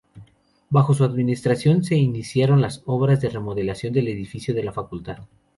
[0.71, 5.19] Bajo su administración, se iniciaron las obras de remodelación del edificio de la Facultad.